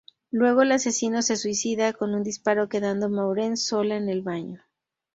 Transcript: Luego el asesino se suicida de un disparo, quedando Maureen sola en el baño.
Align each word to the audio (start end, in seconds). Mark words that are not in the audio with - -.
Luego 0.31 0.63
el 0.63 0.71
asesino 0.71 1.21
se 1.21 1.35
suicida 1.35 1.91
de 1.91 1.95
un 2.03 2.23
disparo, 2.23 2.69
quedando 2.69 3.07
Maureen 3.07 3.55
sola 3.55 3.97
en 3.97 4.09
el 4.09 4.23
baño. 4.23 4.63